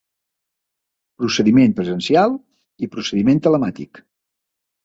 [1.21, 2.33] Procediment presencial
[2.87, 4.03] i procediment telemàtic.